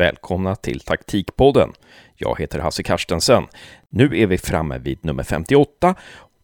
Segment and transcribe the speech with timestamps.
[0.00, 1.72] välkomna till Taktikpodden.
[2.16, 3.46] Jag heter Hasse Karstensen.
[3.88, 5.94] Nu är vi framme vid nummer 58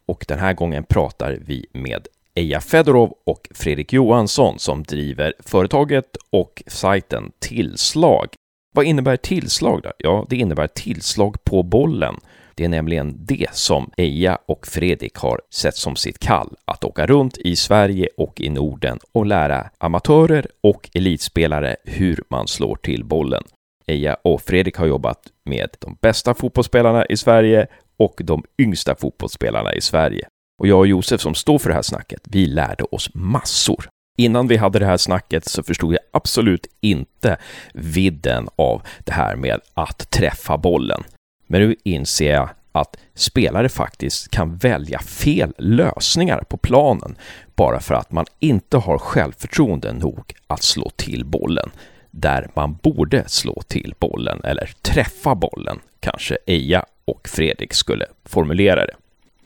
[0.07, 6.17] och den här gången pratar vi med Eja Fedorov och Fredrik Johansson som driver företaget
[6.31, 8.29] och sajten Tillslag.
[8.75, 9.93] Vad innebär tillslag då?
[9.99, 12.17] Ja, det innebär tillslag på bollen.
[12.57, 17.07] Det är nämligen det som Eja och Fredrik har sett som sitt kall, att åka
[17.07, 23.05] runt i Sverige och i Norden och lära amatörer och elitspelare hur man slår till
[23.05, 23.43] bollen.
[23.87, 29.75] Eja och Fredrik har jobbat med de bästa fotbollsspelarna i Sverige och de yngsta fotbollsspelarna
[29.75, 30.27] i Sverige.
[30.61, 33.89] Och jag och Josef som står för det här snacket, vi lärde oss massor.
[34.19, 37.37] Innan vi hade det här snacket så förstod jag absolut inte
[37.75, 41.05] vidden av det här med att träffa bollen.
[41.47, 47.17] Men nu inser jag att spelare faktiskt kan välja fel lösningar på planen
[47.55, 51.71] bara för att man inte har självförtroende nog att slå till bollen
[52.11, 58.87] där man borde slå till bollen eller träffa bollen, kanske Eja och Fredrik skulle formulera
[58.87, 58.95] det.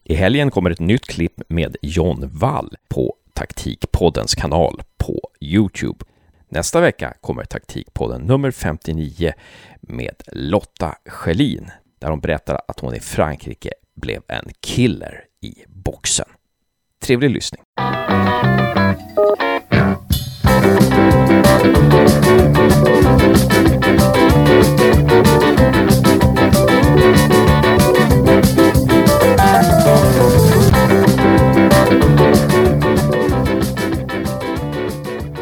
[0.04, 6.04] I helgen kommer ett nytt klipp med John Wall på Taktikpoddens kanal på Youtube.
[6.48, 9.32] Nästa vecka kommer Taktikpodden nummer 59
[9.80, 16.26] med Lotta Schelin där hon berättar att hon i Frankrike blev en killer i boxen.
[17.04, 17.62] Trevlig lyssning!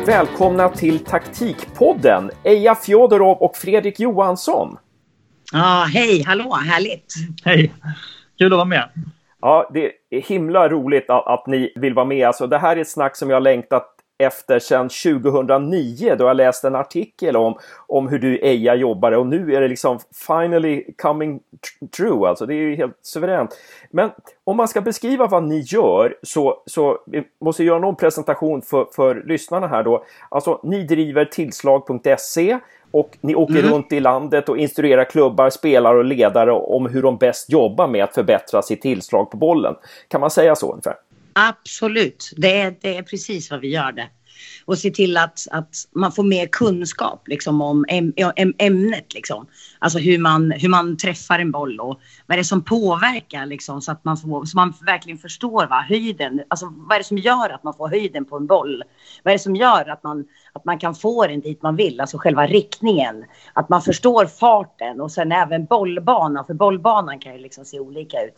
[0.06, 4.78] Välkomna till Taktikpodden, Eja Fjodorov och Fredrik Johansson.
[5.52, 7.14] Ja, hej, hallå, härligt.
[7.44, 7.72] Hej,
[8.38, 8.88] kul att vara med.
[9.40, 12.26] Ja, det är himla roligt att, att ni vill vara med.
[12.26, 16.36] Alltså, det här är ett snack som jag har längtat efter sedan 2009 då jag
[16.36, 20.84] läste en artikel om, om hur du Eja jobbade och nu är det liksom finally
[21.02, 21.40] coming
[21.96, 22.28] true.
[22.28, 23.58] Alltså det är ju helt suveränt.
[23.90, 24.10] Men
[24.44, 28.86] om man ska beskriva vad ni gör så, så vi måste göra någon presentation för,
[28.96, 30.04] för lyssnarna här då.
[30.28, 32.58] Alltså ni driver tillslag.se
[32.90, 33.72] och ni åker mm.
[33.72, 38.04] runt i landet och instruerar klubbar, spelare och ledare om hur de bäst jobbar med
[38.04, 39.74] att förbättra sitt tillslag på bollen.
[40.08, 40.94] Kan man säga så ungefär?
[41.32, 44.08] Absolut, det är, det är precis vad vi gör det.
[44.64, 49.14] Och se till att, att man får mer kunskap liksom, om äm, äm, ämnet.
[49.14, 49.46] Liksom.
[49.78, 53.82] Alltså hur man, hur man träffar en boll och vad är det som påverkar liksom,
[53.82, 56.40] så att man, får, så man verkligen förstår va, höjden.
[56.48, 58.82] Alltså, vad är det som gör att man får höjden på en boll?
[59.22, 60.24] Vad är det som gör att man,
[60.58, 62.00] att man kan få den dit man vill?
[62.00, 63.24] Alltså själva riktningen.
[63.52, 66.44] Att man förstår farten och sen även bollbanan.
[66.44, 68.34] För bollbanan kan ju liksom se olika ut.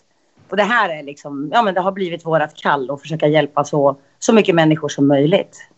[0.51, 3.65] Och det här är liksom, ja men det har blivit vårat kall att försöka hjälpa
[3.65, 5.69] så, så mycket människor som möjligt.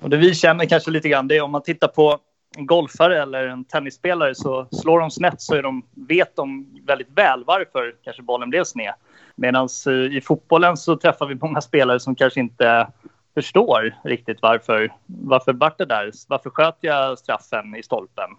[0.00, 2.18] Och det vi känner kanske lite grann det är om man tittar på
[2.56, 7.10] en golfare eller en tennisspelare så slår de snett så är de, vet de väldigt
[7.18, 8.92] väl varför kanske bollen blev sned.
[9.34, 12.88] Medan eh, i fotbollen så träffar vi många spelare som kanske inte
[13.38, 16.10] förstår riktigt varför, varför vart det där?
[16.28, 18.30] Varför sköt jag straffen i stolpen?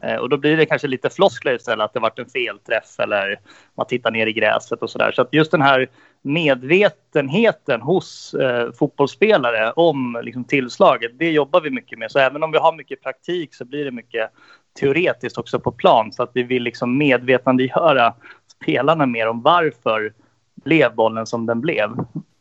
[0.00, 3.40] Eh, och då blir det kanske lite floskler istället, att det varit en felträff eller
[3.76, 5.12] man tittar ner i gräset och sådär.
[5.12, 5.88] Så att just den här
[6.22, 12.10] medvetenheten hos eh, fotbollsspelare om liksom, tillslaget, det jobbar vi mycket med.
[12.10, 14.30] Så även om vi har mycket praktik så blir det mycket
[14.80, 16.12] teoretiskt också på plan.
[16.12, 18.14] Så att vi vill liksom medvetandegöra
[18.60, 20.12] spelarna mer om varför
[20.64, 21.90] blev bollen som den blev.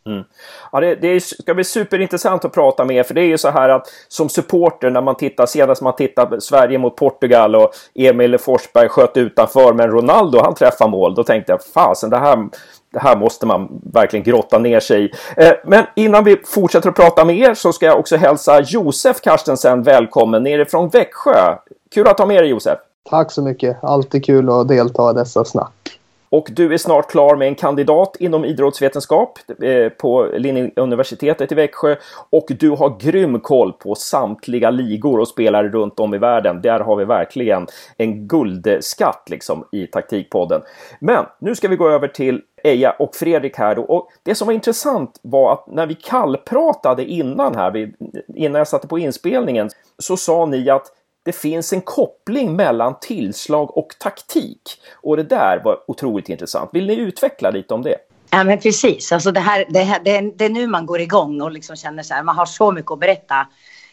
[0.10, 0.24] Mm.
[0.72, 3.50] Ja, det, det ska bli superintressant att prata med er, för det är ju så
[3.50, 8.38] här att som supporter när man tittar, senast man tittar Sverige mot Portugal och Emil
[8.38, 11.16] Forsberg sköt utanför, men Ronaldo han träffar mål.
[11.16, 12.50] Då tänkte jag, fasen det här,
[12.94, 15.12] det här måste man verkligen grotta ner sig i.
[15.38, 19.22] Eh, men innan vi fortsätter att prata med er så ska jag också hälsa Josef
[19.22, 21.56] Karstensen välkommen nerifrån Växjö.
[21.94, 22.80] Kul att ha med dig Josef!
[23.10, 23.84] Tack så mycket!
[23.84, 25.85] Alltid kul att delta i dessa snack.
[26.30, 31.96] Och du är snart klar med en kandidat inom idrottsvetenskap eh, på Linnéuniversitetet i Växjö.
[32.30, 36.62] Och du har grym koll på samtliga ligor och spelare runt om i världen.
[36.62, 37.68] Där har vi verkligen
[37.98, 40.62] en guldskatt liksom i taktikpodden.
[41.00, 43.82] Men nu ska vi gå över till Eja och Fredrik här då.
[43.82, 47.92] Och det som var intressant var att när vi kallpratade innan här,
[48.36, 50.92] innan jag satte på inspelningen, så sa ni att
[51.26, 54.62] det finns en koppling mellan tillslag och taktik.
[54.94, 56.70] Och det där var otroligt intressant.
[56.74, 57.98] Vill ni utveckla lite om det?
[58.30, 61.02] Ja men precis, alltså det, här, det, här, det, är, det är nu man går
[61.02, 63.48] igång och liksom känner så här, man har så mycket att berätta.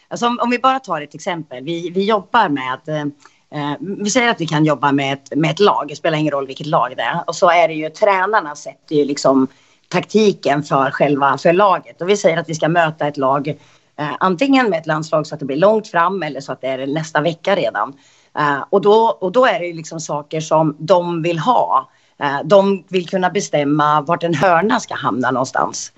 [0.07, 3.01] Alltså om, om vi bara tar ett exempel, vi, vi jobbar med att eh,
[3.59, 6.31] eh, vi säger att vi kan jobba med ett, med ett lag, det spelar ingen
[6.31, 7.23] roll vilket lag det är.
[7.27, 9.47] Och så är det ju tränarna sätter ju liksom
[9.87, 12.01] taktiken för själva för laget.
[12.01, 13.55] Och vi säger att vi ska möta ett lag
[13.99, 16.67] Eh, antingen med ett landslag så att det blir långt fram eller så att det
[16.67, 17.93] är nästa vecka redan.
[18.37, 21.89] Eh, och, då, och då är det liksom saker som de vill ha.
[22.19, 25.91] Eh, de vill kunna bestämma vart en hörna ska hamna någonstans.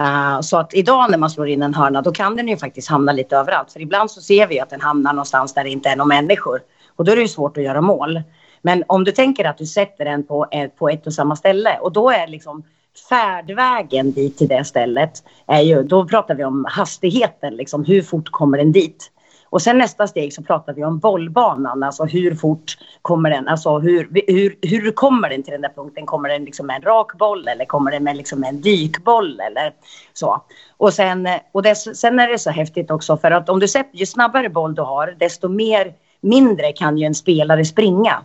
[0.00, 2.88] Uh, så att idag när man slår in en hörna då kan den ju faktiskt
[2.88, 3.72] hamna lite överallt.
[3.72, 6.60] För ibland så ser vi att den hamnar någonstans där det inte är några människor.
[6.96, 8.22] Och då är det ju svårt att göra mål.
[8.62, 10.46] Men om du tänker att du sätter den på,
[10.78, 12.62] på ett och samma ställe och då är liksom
[13.08, 15.12] färdvägen dit till det stället
[15.46, 19.12] är ju, då pratar vi om hastigheten, liksom hur fort kommer den dit?
[19.52, 23.78] Och sen nästa steg så pratar vi om bollbanan, alltså hur fort kommer den, alltså
[23.78, 26.06] hur, hur, hur kommer den till den där punkten?
[26.06, 29.74] Kommer den liksom med en rak boll eller kommer den med liksom en dykboll eller
[30.12, 30.42] så?
[30.76, 33.98] Och sen, och det, sen är det så häftigt också för att om du sätter,
[33.98, 38.22] ju snabbare boll du har, desto mer, mindre kan ju en spelare springa.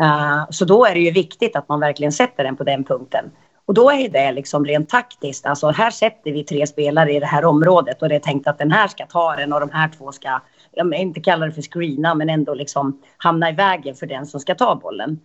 [0.00, 3.30] Uh, så då är det ju viktigt att man verkligen sätter den på den punkten.
[3.66, 5.46] Och då är det liksom rent taktiskt.
[5.46, 8.58] Alltså här sätter vi tre spelare i det här området och det är tänkt att
[8.58, 10.40] den här ska ta den och de här två ska,
[10.72, 14.40] jag inte kalla det för screena, men ändå liksom hamna i vägen för den som
[14.40, 15.20] ska ta bollen.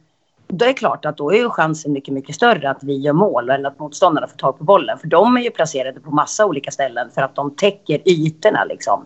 [0.48, 3.14] Då är det klart att då är ju chansen mycket, mycket större att vi gör
[3.14, 4.98] mål än att motståndarna får tag på bollen.
[5.00, 9.06] För de är ju placerade på massa olika ställen för att de täcker ytorna liksom.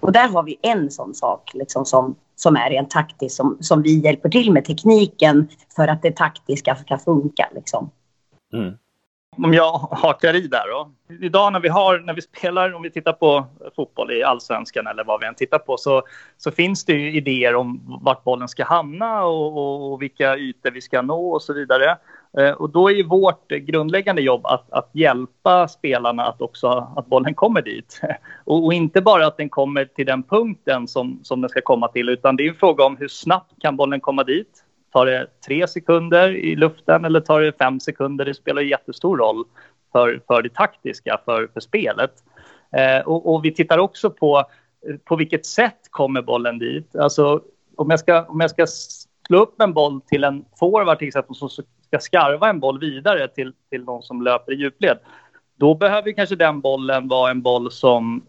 [0.00, 3.82] Och där har vi en sån sak liksom som, som är rent taktiskt som, som
[3.82, 7.90] vi hjälper till med tekniken för att det taktiska ska funka liksom.
[8.52, 8.78] Mm.
[9.38, 10.90] Om jag hakar i där då.
[11.20, 13.46] Idag när vi, har, när vi spelar, om vi tittar på
[13.76, 16.02] fotboll i allsvenskan eller vad vi än tittar på, så,
[16.36, 20.80] så finns det ju idéer om vart bollen ska hamna och, och vilka ytor vi
[20.80, 21.96] ska nå och så vidare.
[22.38, 27.06] Eh, och då är ju vårt grundläggande jobb att, att hjälpa spelarna att också att
[27.06, 28.00] bollen kommer dit.
[28.44, 31.88] Och, och, inte bara att den kommer till den punkten som, som den ska komma
[31.88, 34.65] till, utan det är en fråga om hur snabbt kan bollen komma dit?
[34.96, 38.24] Tar det tre sekunder i luften eller tar det fem sekunder?
[38.24, 39.44] Det spelar jättestor roll
[39.92, 42.12] för, för det taktiska, för, för spelet.
[42.76, 44.38] Eh, och, och, vi tittar också på
[44.88, 46.96] eh, på vilket sätt kommer bollen dit.
[46.96, 47.40] Alltså,
[47.76, 48.66] om, jag ska, om jag ska
[49.26, 53.28] slå upp en boll till en forward till exempel som ska skarva en boll vidare
[53.28, 54.98] till, till någon som löper i djupled.
[55.56, 58.22] Då behöver kanske den bollen vara en boll som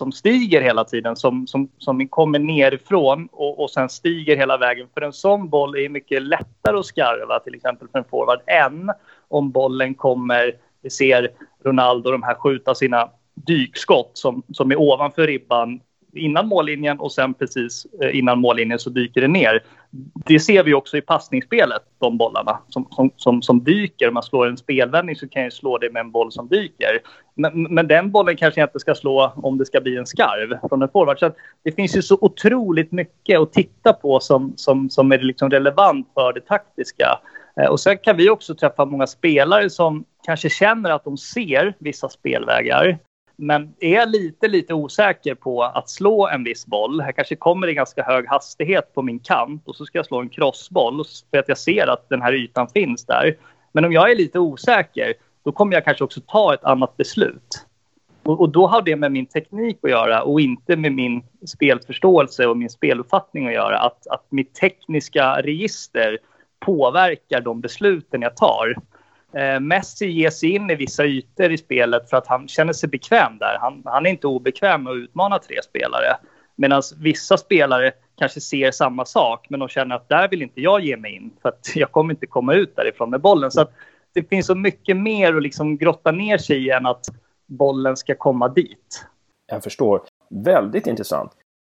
[0.00, 4.88] som stiger hela tiden, som, som, som kommer nerifrån och, och sen stiger hela vägen.
[4.94, 8.90] För en sån boll är mycket lättare att skarva, till exempel för en forward, än
[9.28, 10.52] om bollen kommer,
[10.82, 11.30] vi ser
[11.64, 15.80] Ronaldo och de här skjuta sina dykskott som, som är ovanför ribban
[16.12, 19.62] innan mållinjen och sen precis eh, innan mållinjen så dyker det ner.
[20.26, 24.08] Det ser vi också i passningsspelet, de bollarna som, som, som, som dyker.
[24.08, 26.98] Om man slår en spelvändning så kan jag slå det med en boll som dyker.
[27.34, 30.68] Men, men den bollen kanske jag inte ska slå om det ska bli en skarv
[30.68, 31.18] från en forward.
[31.18, 31.30] Så
[31.64, 36.10] det finns ju så otroligt mycket att titta på som, som, som är liksom relevant
[36.14, 37.18] för det taktiska.
[37.60, 41.74] Eh, och sen kan vi också träffa många spelare som kanske känner att de ser
[41.78, 42.98] vissa spelvägar
[43.40, 47.02] men är lite, lite osäker på att slå en viss boll.
[47.06, 50.20] Jag kanske kommer i ganska hög hastighet på min kant och så ska jag slå
[50.20, 53.36] en crossboll för att jag ser att den här ytan finns där.
[53.72, 55.14] Men om jag är lite osäker,
[55.44, 57.66] då kommer jag kanske också ta ett annat beslut.
[58.22, 62.46] Och, och då har det med min teknik att göra och inte med min spelförståelse
[62.46, 63.78] och min speluppfattning att göra.
[63.78, 66.18] Att, att mitt tekniska register
[66.58, 68.74] påverkar de besluten jag tar.
[69.32, 72.88] Eh, Messi ger sig in i vissa ytor i spelet för att han känner sig
[72.88, 73.58] bekväm där.
[73.60, 76.16] Han, han är inte obekväm med att utmana tre spelare.
[76.56, 80.80] Medan vissa spelare kanske ser samma sak, men de känner att där vill inte jag
[80.80, 83.50] ge mig in för att jag kommer inte komma ut därifrån med bollen.
[83.50, 83.66] Så
[84.12, 87.06] det finns så mycket mer att liksom grotta ner sig i än att
[87.46, 89.06] bollen ska komma dit.
[89.46, 90.02] Jag förstår.
[90.30, 91.32] Väldigt intressant.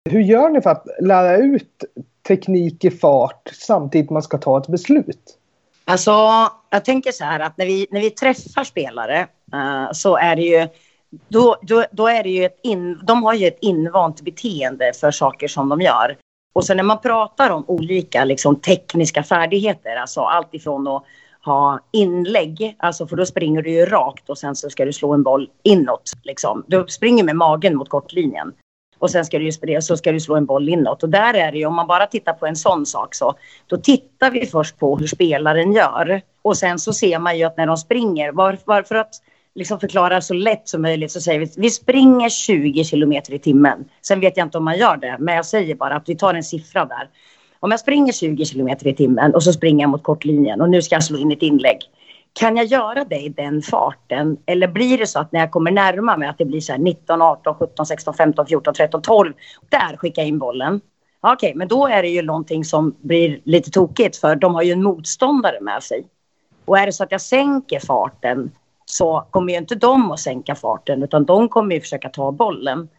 [0.09, 1.83] Hur gör ni för att lära ut
[2.27, 5.37] teknik i fart samtidigt man ska ta ett beslut?
[5.85, 6.11] Alltså,
[6.69, 10.41] jag tänker så här att när vi, när vi träffar spelare uh, så är det
[10.41, 10.67] ju
[11.27, 15.11] då, då, då är det ju ett in, de har ju ett invant beteende för
[15.11, 16.17] saker som de gör.
[16.53, 21.03] Och sen när man pratar om olika liksom, tekniska färdigheter, alltså allt ifrån att
[21.45, 25.13] ha inlägg, alltså för då springer du ju rakt och sen så ska du slå
[25.13, 26.11] en boll inåt.
[26.23, 26.63] Liksom.
[26.67, 28.53] Du springer med magen mot kortlinjen
[28.99, 31.03] och sen ska du, så ska du slå en boll inåt.
[31.03, 33.33] Och där är det ju, om man bara tittar på en sån sak så,
[33.67, 36.21] då tittar vi först på hur spelaren gör.
[36.41, 39.21] Och sen så ser man ju att när de springer, var, för att
[39.55, 43.85] liksom förklara så lätt som möjligt så säger vi vi springer 20 kilometer i timmen.
[44.01, 46.33] Sen vet jag inte om man gör det, men jag säger bara att vi tar
[46.33, 47.09] en siffra där.
[47.59, 50.81] Om jag springer 20 kilometer i timmen och så springer jag mot kortlinjen och nu
[50.81, 51.79] ska jag slå in ett inlägg.
[52.39, 54.37] Kan jag göra det i den farten?
[54.45, 56.79] Eller blir det så att när jag kommer närma mig att det blir så här
[56.79, 59.33] 19, 18, 17, 16, 15, 14, 13, 12.
[59.69, 60.81] Där skickar jag in bollen.
[61.21, 64.61] Okej, okay, men då är det ju någonting som blir lite tokigt för de har
[64.61, 66.05] ju en motståndare med sig.
[66.65, 68.51] Och är det så att jag sänker farten
[68.85, 72.89] så kommer ju inte de att sänka farten utan de kommer ju försöka ta bollen.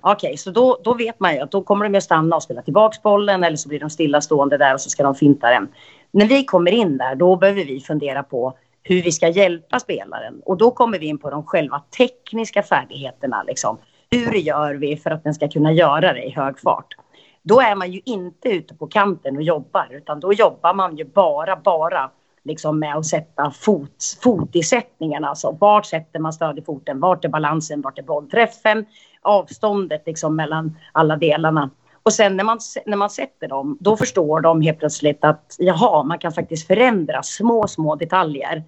[0.00, 2.42] Okej, okay, så då, då vet man ju att då kommer de att stanna och
[2.42, 5.68] spela tillbaks bollen eller så blir de stillastående där och så ska de finta den.
[6.10, 8.54] När vi kommer in där, då behöver vi fundera på
[8.88, 10.40] hur vi ska hjälpa spelaren.
[10.44, 13.42] Och då kommer vi in på de själva tekniska färdigheterna.
[13.42, 13.78] Liksom.
[14.10, 16.94] Hur gör vi för att den ska kunna göra det i hög fart?
[17.42, 21.04] Då är man ju inte ute på kanten och jobbar, utan då jobbar man ju
[21.04, 22.10] bara, bara
[22.44, 25.24] liksom med att sätta fot, fotisättningen.
[25.24, 26.32] Alltså vart sätter man
[26.66, 27.00] foten?
[27.00, 27.80] Vart är balansen?
[27.80, 28.86] Vart är bollträffen?
[29.22, 31.70] Avståndet liksom mellan alla delarna.
[32.02, 36.02] Och sen när man, när man sätter dem, då förstår de helt plötsligt att jaha,
[36.02, 38.64] man kan faktiskt förändra små, små detaljer.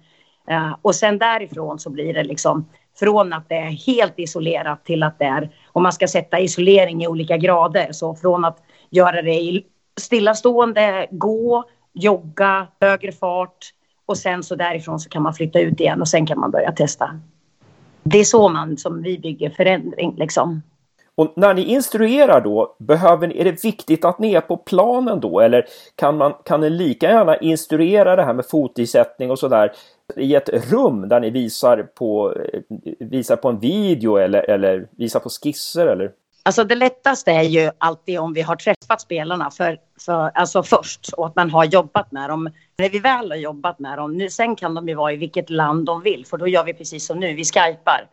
[0.49, 2.65] Eh, och sen därifrån så blir det liksom
[2.99, 7.03] från att det är helt isolerat till att det är, om man ska sätta isolering
[7.03, 8.57] i olika grader, så från att
[8.89, 9.65] göra det i
[9.99, 11.63] stillastående, gå,
[11.93, 13.57] jogga, högre fart
[14.05, 16.71] och sen så därifrån så kan man flytta ut igen och sen kan man börja
[16.71, 17.19] testa.
[18.03, 20.61] Det är så man som vi bygger förändring liksom.
[21.19, 25.19] Och när ni instruerar då, behöver ni, är det viktigt att ni är på planen
[25.19, 29.71] då eller kan, man, kan ni lika gärna instruera det här med fotisättning och sådär
[30.15, 32.61] i ett rum där ni visar på, eh,
[32.99, 36.11] visar på en video eller, eller visar på skisser eller?
[36.43, 41.09] Alltså det lättaste är ju alltid om vi har träffat spelarna för, för, alltså först
[41.13, 42.49] och att man har jobbat med dem.
[42.77, 45.49] När vi väl har jobbat med dem, nu, sen kan de ju vara i vilket
[45.49, 48.07] land de vill för då gör vi precis som nu, vi skypar.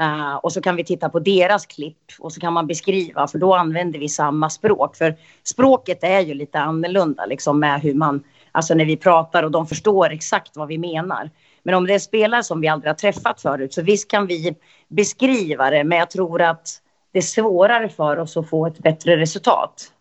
[0.00, 3.38] Uh, och så kan vi titta på deras klipp och så kan man beskriva för
[3.38, 4.96] då använder vi samma språk.
[4.96, 9.50] För språket är ju lite annorlunda liksom med hur man, alltså när vi pratar och
[9.50, 11.30] de förstår exakt vad vi menar.
[11.62, 14.56] Men om det är spelare som vi aldrig har träffat förut så visst kan vi
[14.88, 16.68] beskriva det men jag tror att
[17.12, 19.92] det är svårare för oss att få ett bättre resultat.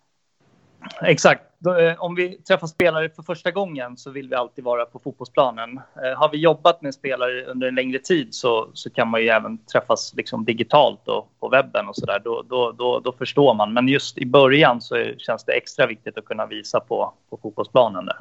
[1.02, 1.44] Exakt.
[1.66, 5.80] Eh, om vi träffar spelare för första gången så vill vi alltid vara på fotbollsplanen.
[6.04, 9.28] Eh, har vi jobbat med spelare under en längre tid så, så kan man ju
[9.28, 12.22] även träffas liksom digitalt och på webben och sådär.
[12.24, 13.74] Då, då, då, då, förstår man.
[13.74, 18.06] Men just i början så känns det extra viktigt att kunna visa på, på fotbollsplanen.
[18.06, 18.16] Där.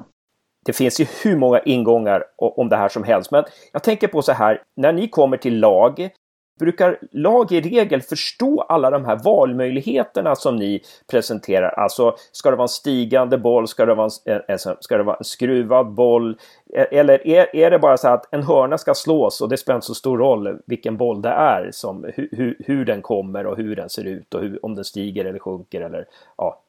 [0.66, 3.30] Det finns ju hur många ingångar om det här som helst.
[3.30, 6.11] Men jag tänker på så här, när ni kommer till lag
[6.58, 11.68] brukar lag i regel förstå alla de här valmöjligheterna som ni presenterar?
[11.68, 13.68] Alltså, ska det vara en stigande boll?
[13.68, 16.38] Ska det vara en, eh, eh, ska det vara en skruvad boll?
[16.75, 19.76] E, eller är, är det bara så att en hörna ska slås och det spelar
[19.76, 23.76] inte så stor roll vilken boll det är, som, hur, hur den kommer och hur
[23.76, 26.04] den ser ut och hur, om den stiger eller sjunker eller
[26.36, 26.62] ja.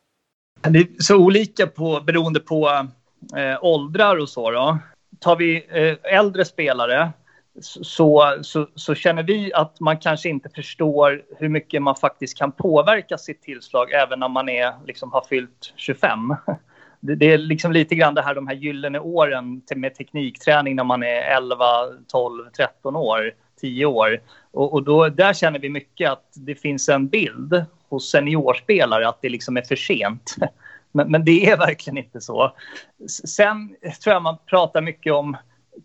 [0.62, 2.88] Det är så olika på, beroende på
[3.36, 4.52] eh, åldrar och så.
[4.52, 4.78] Då.
[5.20, 7.12] Tar vi eh, äldre spelare
[7.62, 12.52] så, så, så, känner vi att man kanske inte förstår hur mycket man faktiskt kan
[12.52, 16.36] påverka sitt tillslag även när man är, liksom, har fyllt 25.
[17.00, 20.84] Det, det är liksom lite grann det här, de här gyllene åren med teknikträning när
[20.84, 21.66] man är 11,
[22.08, 24.22] 12, 13 år, 10 år.
[24.52, 29.22] Och, och då, där känner vi mycket att det finns en bild hos seniorspelare att
[29.22, 30.36] det liksom är för sent.
[30.92, 32.54] Men, men det är verkligen inte så.
[33.08, 35.38] Sen tror jag man pratar mycket om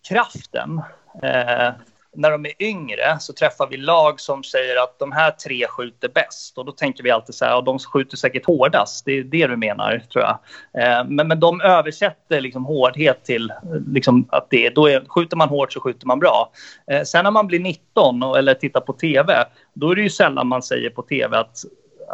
[0.09, 0.81] kraften.
[1.23, 1.73] Eh,
[2.15, 6.09] när de är yngre så träffar vi lag som säger att de här tre skjuter
[6.09, 6.59] bäst.
[6.59, 9.05] Och då tänker vi alltid så här, ja, de skjuter säkert hårdast.
[9.05, 10.39] Det är det du menar, tror jag.
[10.83, 13.53] Eh, men, men de översätter liksom hårdhet till
[13.87, 16.53] liksom att det, då är, skjuter man hårt så skjuter man bra.
[16.91, 20.11] Eh, sen när man blir 19 och, eller tittar på tv, då är det ju
[20.11, 21.65] sällan man säger på tv att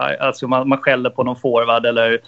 [0.00, 2.20] eh, alltså man, man skäller på någon forward eller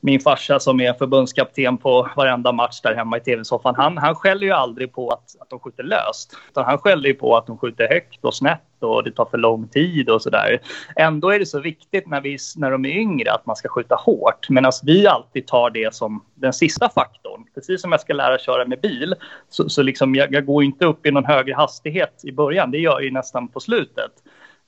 [0.00, 4.46] min farsa som är förbundskapten på varenda match där hemma i tv-soffan, han, han skäller
[4.46, 6.36] ju aldrig på att, att de skjuter löst.
[6.50, 9.38] Utan han skäller ju på att de skjuter högt och snett och det tar för
[9.38, 10.60] lång tid och sådär.
[10.96, 13.94] Ändå är det så viktigt när, vi, när de är yngre att man ska skjuta
[13.94, 14.50] hårt.
[14.50, 17.44] Medan vi alltid tar det som den sista faktorn.
[17.54, 19.14] Precis som jag ska lära köra med bil
[19.48, 22.70] så, så liksom jag, jag går inte upp i någon högre hastighet i början.
[22.70, 24.12] Det gör jag ju nästan på slutet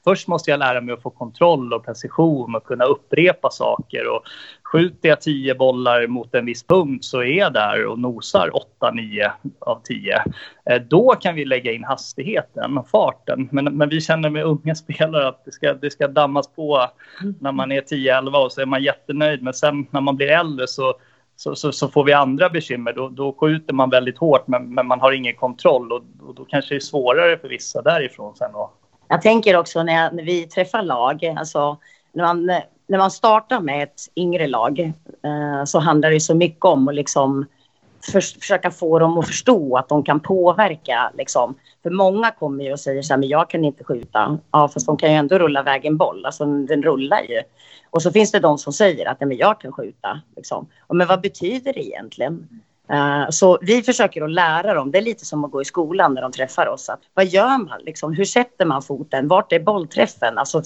[0.05, 4.09] först måste jag lära mig att få kontroll och precision och kunna upprepa saker.
[4.09, 4.23] Och
[4.73, 9.31] skjuter jag tio bollar mot en viss punkt så är jag där och nosar 8-9
[9.59, 10.23] av 10.
[10.71, 13.49] Eh, då kan vi lägga in hastigheten och farten.
[13.53, 16.87] Men, men vi känner med unga spelare att det ska, det ska dammas på
[17.41, 19.43] när man är 10-11 och så är man jättenöjd.
[19.43, 20.95] Men sen när man blir äldre så
[21.37, 22.93] så, så, så, får vi andra bekymmer.
[22.93, 26.45] Då, då skjuter man väldigt hårt men, men man har ingen kontroll och, och, då
[26.45, 28.71] kanske det är svårare för vissa därifrån sen att
[29.09, 31.77] jag tänker också när, jag, när vi träffar lag, alltså
[32.13, 34.80] när man, när man startar med ett yngre lag
[35.23, 37.47] eh, så handlar det så mycket om att liksom
[38.12, 41.12] för, försöka få dem att förstå att de kan påverka.
[41.18, 41.54] Liksom.
[41.83, 44.38] För många kommer ju och säger så här, men jag kan inte skjuta.
[44.50, 46.26] Ja, fast de kan ju ändå rulla iväg en boll.
[46.26, 47.42] Alltså den rullar ju.
[47.90, 50.21] Och så finns det de som säger att men jag kan skjuta.
[50.37, 50.66] Liksom.
[50.88, 52.49] Men vad betyder det egentligen?
[52.92, 56.14] Uh, så vi försöker att lära dem, det är lite som att gå i skolan
[56.14, 56.88] när de träffar oss.
[56.88, 57.80] Att, vad gör man?
[57.80, 58.12] Liksom?
[58.12, 59.28] Hur sätter man foten?
[59.28, 60.38] Vart är bollträffen?
[60.38, 60.62] Alltså,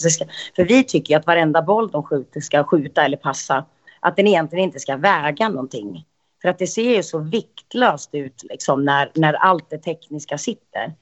[0.56, 3.64] för vi tycker att varenda boll de skjuter ska skjuta eller passa,
[4.00, 6.04] att den egentligen inte ska väga någonting.
[6.42, 10.92] För att det ser ju så viktlöst ut liksom, när, när allt det tekniska sitter.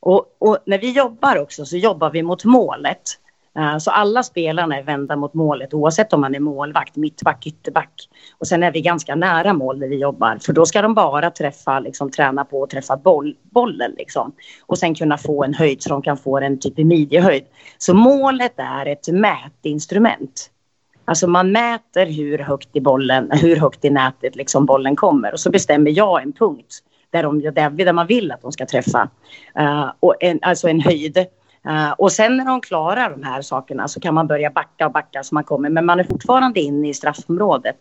[0.00, 3.02] Och, och, när vi jobbar också så jobbar vi mot målet.
[3.58, 8.08] Eh, så alla spelarna är vända mot målet oavsett om man är målvakt, mittback, ytterback.
[8.38, 11.30] Och sen är vi ganska nära mål när vi jobbar för då ska de bara
[11.30, 14.32] träffa, liksom träna på att träffa boll, bollen liksom.
[14.66, 17.44] Och sen kunna få en höjd så de kan få en typ i midjehöjd.
[17.78, 20.50] Så målet är ett mätinstrument.
[21.04, 25.40] Alltså man mäter hur högt i bollen, hur högt i nätet liksom bollen kommer och
[25.40, 26.78] så bestämmer jag en punkt
[27.10, 27.40] där, de,
[27.84, 29.08] där man vill att de ska träffa.
[29.58, 31.26] Uh, och en, alltså en höjd.
[31.66, 34.92] Uh, och sen när de klarar de här sakerna så kan man börja backa och
[34.92, 35.70] backa så man kommer.
[35.70, 37.78] Men man är fortfarande inne i straffområdet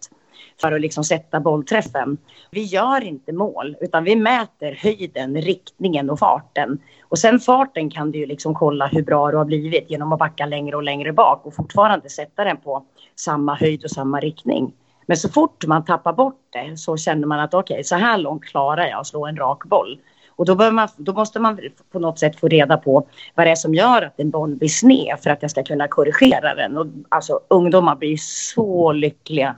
[0.62, 2.18] för att liksom sätta bollträffen.
[2.52, 6.80] Vi gör inte mål utan vi mäter höjden, riktningen och farten.
[7.10, 10.20] Och sen farten kan du ju liksom kolla hur bra du har blivit genom att
[10.20, 12.86] backa längre och längre bak och fortfarande sätta den på
[13.16, 14.74] samma höjd och samma riktning.
[15.06, 18.18] Men så fort man tappar bort det så känner man att okej, okay, så här
[18.18, 20.00] långt klarar jag att slå en rak boll.
[20.41, 21.60] Och då, man, då, måste man
[21.91, 24.69] på något sätt få reda på vad det är som gör att en boll blir
[24.69, 26.77] sned för att jag ska kunna korrigera den.
[26.77, 29.55] Och, alltså, ungdomar blir så lyckliga.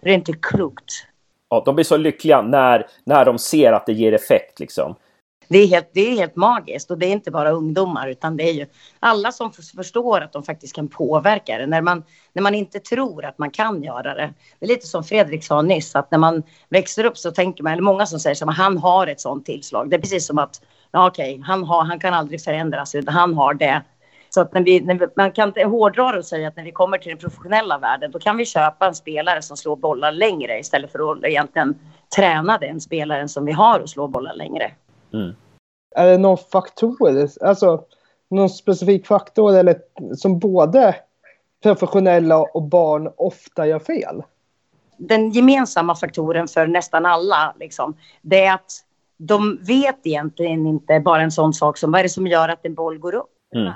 [0.00, 1.06] Det är inte klokt.
[1.50, 4.60] Ja, de blir så lyckliga när, när de ser att det ger effekt.
[4.60, 4.94] Liksom.
[5.54, 8.42] Det är, helt, det är helt magiskt och det är inte bara ungdomar utan det
[8.42, 8.66] är ju
[9.00, 11.66] alla som förstår att de faktiskt kan påverka det.
[11.66, 14.34] När man, när man inte tror att man kan göra det.
[14.58, 17.72] Det är lite som Fredrik sa nyss att när man växer upp så tänker man,
[17.72, 19.90] eller många som säger att han har ett sånt tillslag.
[19.90, 21.84] Det är precis som att ja, okej, han, har.
[21.84, 23.82] han kan aldrig förändras utan han har det.
[24.30, 26.64] Så att när vi, när vi, man kan inte hårdra det och säga att när
[26.64, 30.12] vi kommer till den professionella världen då kan vi köpa en spelare som slår bollar
[30.12, 31.74] längre istället för att egentligen
[32.16, 34.70] träna den spelaren som vi har och slå bollar längre.
[35.12, 35.34] Mm.
[35.94, 37.84] Är det någon faktor, alltså
[38.30, 39.78] någon specifik faktor eller
[40.16, 40.96] som både
[41.62, 44.22] professionella och barn ofta gör fel?
[44.96, 48.72] Den gemensamma faktoren för nästan alla, liksom, det är att
[49.16, 52.66] de vet egentligen inte bara en sån sak som vad är det som gör att
[52.66, 53.30] en boll går upp.
[53.54, 53.72] Mm.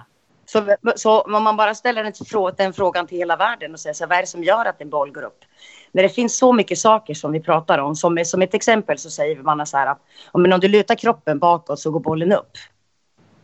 [0.46, 2.12] Så, så om man bara ställer den,
[2.56, 4.90] den frågan till hela världen och säger så vad är det som gör att en
[4.90, 5.44] boll går upp?
[5.92, 9.10] När det finns så mycket saker som vi pratar om, som, som ett exempel så
[9.10, 10.00] säger man så här att
[10.32, 12.50] om du lutar kroppen bakåt så går bollen upp.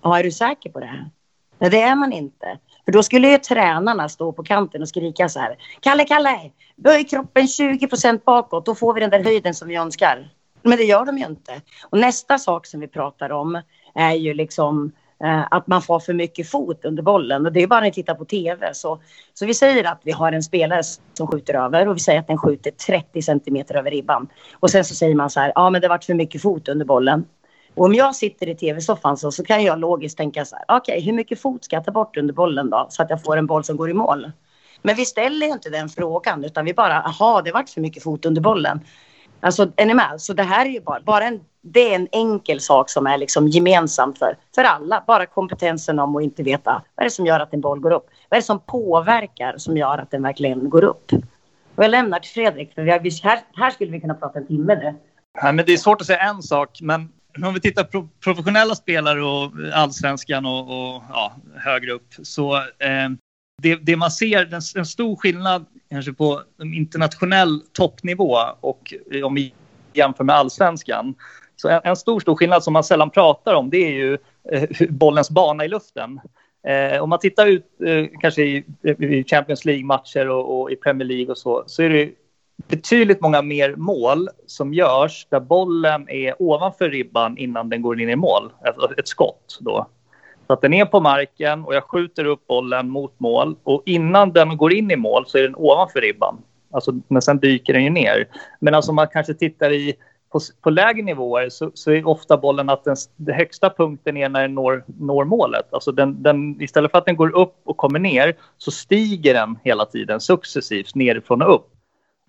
[0.03, 1.11] Ja, är du säker på det?
[1.59, 2.59] Nej, det är man inte.
[2.85, 5.57] För då skulle ju tränarna stå på kanten och skrika så här.
[5.81, 9.77] Kalle, Kalle, böj kroppen 20 procent bakåt, då får vi den där höjden som vi
[9.77, 10.31] önskar.
[10.63, 11.61] Men det gör de ju inte.
[11.91, 13.63] Och nästa sak som vi pratar om
[13.95, 14.93] är ju liksom
[15.25, 17.47] Eh, att man får för mycket fot under bollen.
[17.47, 18.75] Och det är bara när vi tittar på tv.
[18.75, 19.01] Så,
[19.35, 20.83] så vi säger att vi har en spelare
[21.15, 24.29] som skjuter över och vi säger att den skjuter 30 centimeter över ribban.
[24.61, 26.85] Och sen så säger man så här, ja men det varit för mycket fot under
[26.85, 27.25] bollen.
[27.75, 30.93] Och om jag sitter i tv-soffan så, så kan jag logiskt tänka så här, okej
[30.93, 32.87] okay, hur mycket fot ska jag ta bort under bollen då?
[32.91, 34.33] Så att jag får en boll som går i mål.
[34.83, 38.03] Men vi ställer ju inte den frågan utan vi bara, aha det varit för mycket
[38.03, 38.81] fot under bollen.
[39.45, 40.15] Alltså, är ni med?
[40.21, 43.19] Så det här är ju bara, bara en, det är en enkel sak som är
[43.19, 45.05] liksom gemensam för, för alla.
[45.07, 47.91] Bara kompetensen om att inte veta vad är det som gör att en boll går
[47.91, 48.07] upp.
[48.29, 51.13] Vad är det som påverkar som gör att den verkligen går upp?
[51.75, 54.75] Och jag lämnar till Fredrik, för har, här, här skulle vi kunna prata en timme
[54.75, 54.95] nu.
[55.43, 57.09] Ja, men det är svårt att säga en sak, men
[57.45, 63.09] om vi tittar på professionella spelare och allsvenskan och, och ja, högre upp så eh,
[63.63, 69.55] det, det, man ser, en, en stor skillnad kanske på internationell toppnivå och om vi
[69.93, 71.15] jämför med allsvenskan.
[71.57, 74.19] Så en, en, stor, stor skillnad som man sällan pratar om det är ju
[74.53, 76.21] eh, bollens bana i luften.
[76.67, 78.65] Eh, om man tittar ut eh, kanske i,
[78.99, 82.11] i Champions League-matcher och, och, i Premier League och så, så är det
[82.69, 88.11] betydligt många mer mål som görs där bollen är ovanför ribban innan den går in
[88.11, 88.53] i mål.
[88.65, 89.87] Ett, ett skott då.
[90.47, 94.33] Så att den är på marken och jag skjuter upp bollen mot mål och innan
[94.33, 96.43] den går in i mål så är den ovanför ribban.
[96.71, 98.29] Alltså, men sen dyker den ju ner.
[98.61, 99.95] Men alltså man kanske tittar i
[100.35, 104.29] på, på lägre nivåer så, så är ofta bollen att den, den högsta punkten är
[104.29, 105.69] när den når, når målet.
[105.73, 109.59] Alltså den, den, istället för att den går upp och kommer ner så stiger den
[109.65, 111.71] hela tiden successivt nerifrån och upp.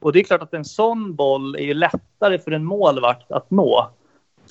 [0.01, 3.51] Och det är klart att en sån boll är ju lättare för en målvakt att
[3.51, 3.89] nå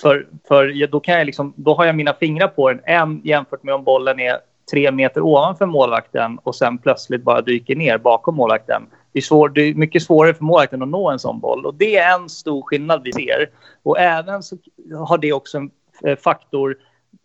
[0.01, 3.63] för, för då, kan jag liksom, då har jag mina fingrar på den en jämfört
[3.63, 4.37] med om bollen är
[4.71, 8.81] tre meter ovanför målvakten och sen plötsligt bara dyker ner bakom målvakten.
[9.11, 11.75] Det är, svår, det är mycket svårare för målvakten att nå en sån boll och
[11.75, 13.49] det är en stor skillnad vi ser.
[13.83, 14.57] Och även så
[15.07, 15.71] har det också en
[16.03, 16.77] eh, faktor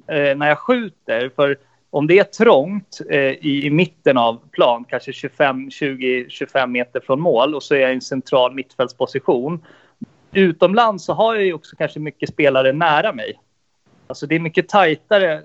[0.09, 1.31] eh, när jag skjuter.
[1.37, 1.57] För
[1.91, 7.01] om det är trångt eh, i, i, mitten av plan, kanske 25, 20, 25 meter
[7.01, 9.65] från mål och så är jag i en central mittfältsposition
[10.33, 13.41] Utomlands så har jag ju också kanske mycket spelare nära mig.
[14.07, 15.43] Alltså det är mycket tajtare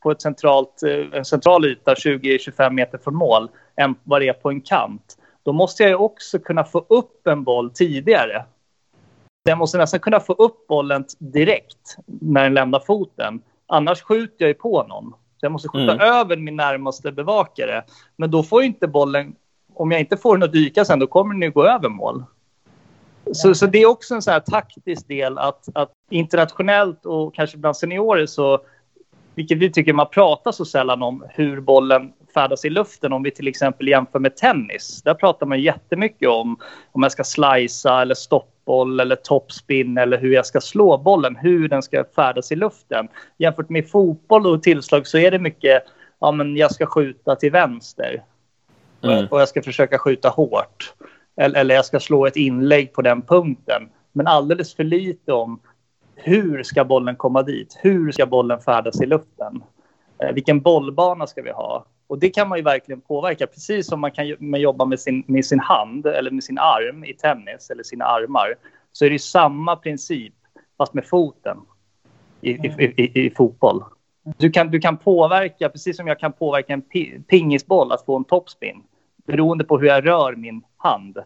[0.00, 4.32] på ett centralt, eh, en central yta 20-25 meter från mål än vad det är
[4.32, 5.18] på en kant.
[5.42, 8.44] Då måste jag ju också kunna få upp en boll tidigare.
[9.42, 13.42] Jag måste nästan kunna få upp bollen direkt när den lämnar foten.
[13.66, 15.10] Annars skjuter jag ju på någon.
[15.10, 16.00] Så jag måste skjuta mm.
[16.00, 17.84] över min närmaste bevakare.
[18.16, 19.34] Men då får inte bollen,
[19.74, 22.24] om jag inte får den att dyka sen, då kommer den ju gå över mål.
[23.32, 27.76] Så, så det är också en så taktisk del att, att internationellt och kanske bland
[27.76, 28.60] seniorer så,
[29.34, 33.12] vilket vi tycker man pratar så sällan om, hur bollen färdas i luften.
[33.12, 35.02] Om vi till exempel jämför med tennis.
[35.02, 36.56] Där pratar man jättemycket om
[36.92, 41.68] om jag ska slicea eller stoppboll eller topspin eller hur jag ska slå bollen, hur
[41.68, 43.08] den ska färdas i luften.
[43.38, 45.82] Jämfört med fotboll och tillslag så är det mycket,
[46.18, 48.22] ja men jag ska skjuta till vänster.
[49.02, 49.26] Mm.
[49.30, 50.94] Och jag ska försöka skjuta hårt
[51.36, 53.88] eller, eller jag ska slå ett inlägg på den punkten.
[54.12, 55.60] Men alldeles för lite om
[56.14, 57.78] hur ska bollen komma dit?
[57.82, 59.62] Hur ska bollen färdas i luften?
[60.18, 61.86] Eh, vilken bollbana ska vi ha?
[62.06, 64.26] Och det kan man ju verkligen påverka, precis som man kan
[64.60, 68.54] jobba med sin, med sin hand eller med sin arm i tennis eller sina armar.
[68.92, 70.34] Så är det samma princip,
[70.78, 71.56] fast med foten
[72.40, 73.84] i, i, i, i, fotboll.
[74.38, 76.82] Du kan, du kan påverka, precis som jag kan påverka en
[77.22, 78.82] pingisboll att få en topspin
[79.26, 81.18] beroende på hur jag rör min hand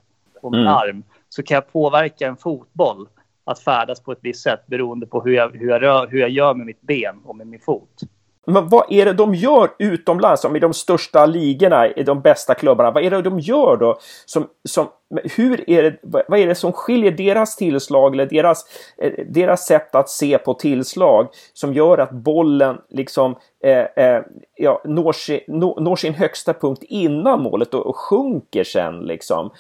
[0.43, 0.73] och min mm.
[0.73, 3.09] arm så kan jag påverka en fotboll
[3.45, 6.31] att färdas på ett visst sätt beroende på hur jag, hur jag, rör, hur jag
[6.31, 8.01] gör med mitt ben och med min fot.
[8.47, 12.55] Men vad är det de gör utomlands, som i de största ligorna, i de bästa
[12.55, 12.91] klubbarna?
[12.91, 13.99] Vad är det de gör då?
[14.27, 14.89] Som, som,
[15.37, 15.99] hur är det,
[16.29, 18.65] vad är det som skiljer deras tillslag eller deras,
[18.99, 24.23] eh, deras sätt att se på tillslag som gör att bollen liksom eh, eh,
[24.57, 29.51] ja, når, sin, når, når, sin högsta punkt innan målet och, och sjunker sen liksom?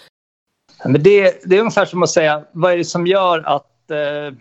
[0.84, 4.34] Men det, det är ungefär som att säga, vad är det som gör att eh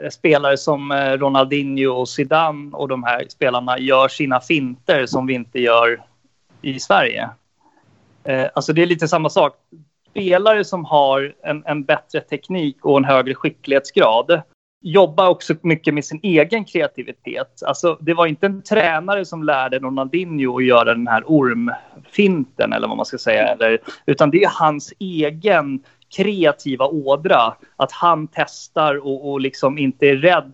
[0.00, 5.26] Eh, spelare som eh, Ronaldinho och Zidane och de här spelarna gör sina finter som
[5.26, 6.02] vi inte gör
[6.62, 7.30] i Sverige.
[8.24, 9.54] Eh, alltså det är lite samma sak.
[10.10, 14.42] Spelare som har en, en bättre teknik och en högre skicklighetsgrad
[14.82, 17.62] jobbar också mycket med sin egen kreativitet.
[17.66, 22.88] Alltså, det var inte en tränare som lärde Ronaldinho att göra den här ormfinten eller
[22.88, 23.46] vad man ska säga.
[23.46, 25.82] Eller, utan det är hans egen
[26.16, 27.54] kreativa ådra.
[27.76, 30.52] Att han testar och, och liksom inte är rädd.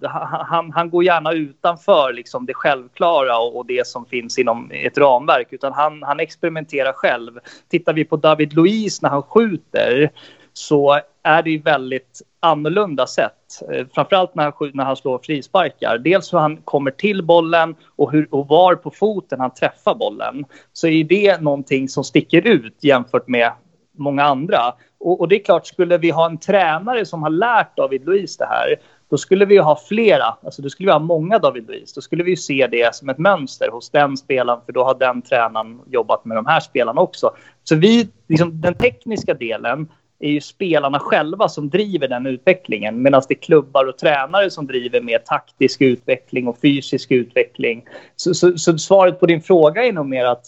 [0.49, 4.99] Han, han går gärna utanför liksom det självklara och, och, det som finns inom ett
[4.99, 5.49] ramverk.
[5.51, 7.39] Utan han, han experimenterar själv.
[7.71, 10.11] Tittar vi på David Luiz när han skjuter
[10.53, 13.63] så är det ju väldigt annorlunda sätt.
[13.73, 15.99] Eh, framförallt när han, när han slår frisparkar.
[15.99, 20.45] Dels hur han kommer till bollen och, hur, och var på foten han träffar bollen.
[20.73, 23.53] Så är det någonting som sticker ut jämfört med
[23.97, 24.75] många andra.
[25.01, 28.37] Och, och, det är klart, skulle vi ha en tränare som har lärt David Luiz
[28.37, 28.77] det här,
[29.11, 31.93] då skulle vi ha flera, alltså då skulle vi ha många David Luiz.
[31.93, 35.23] Då skulle vi se det som ett mönster hos den spelaren, för då har den
[35.23, 37.31] tränaren jobbat med de här spelarna också.
[37.65, 39.89] Så vi, liksom, den tekniska delen
[40.21, 44.67] är ju spelarna själva som driver den utvecklingen medan det är klubbar och tränare som
[44.67, 47.85] driver mer taktisk utveckling och fysisk utveckling.
[48.17, 50.47] Så, så, så svaret på din fråga är nog mer att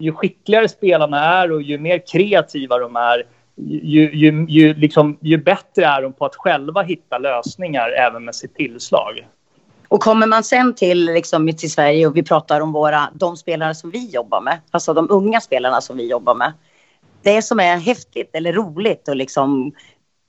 [0.00, 3.26] ju skickligare spelarna är och ju mer kreativa de är,
[3.66, 8.34] ju, ju, ju, liksom, ju bättre är de på att själva hitta lösningar även med
[8.34, 9.26] sitt tillslag.
[9.88, 13.74] Och kommer man sen till, liksom, till Sverige och vi pratar om våra, de spelare
[13.74, 16.52] som vi jobbar med, alltså de unga spelarna som vi jobbar med.
[17.22, 19.72] Det som är häftigt eller roligt och liksom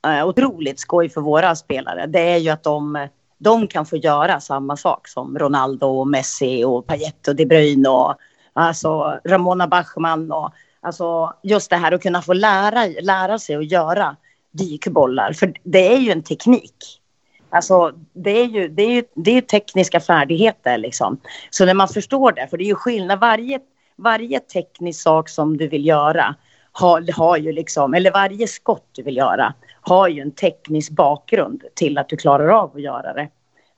[0.07, 3.07] eh, otroligt skoj för våra spelare, det är ju att de,
[3.37, 7.89] de kan få göra samma sak som Ronaldo och Messi och Payet och De Bruyne
[7.89, 8.15] och
[8.53, 13.71] alltså Ramona Bachmann och alltså just det här att kunna få lära, lära sig att
[13.71, 14.15] göra
[14.51, 15.33] dykbollar.
[15.33, 17.01] För det är ju en teknik.
[17.49, 21.19] Alltså det är ju, det är ju, det är tekniska färdigheter liksom.
[21.49, 23.59] Så när man förstår det, för det är ju skillnad, varje,
[23.95, 26.35] varje teknisk sak som du vill göra
[26.71, 31.63] har, har ju liksom, eller varje skott du vill göra har ju en teknisk bakgrund
[31.75, 33.29] till att du klarar av att göra det.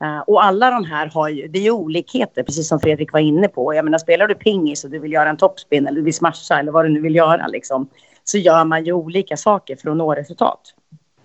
[0.03, 3.19] Eh, och alla de här har ju, det är ju olikheter, precis som Fredrik var
[3.19, 3.73] inne på.
[3.73, 6.59] Jag menar, spelar du pingis och du vill göra en toppspin eller du vill smasha
[6.59, 7.89] eller vad du nu vill göra, liksom,
[8.23, 10.59] så gör man ju olika saker för att nå resultat.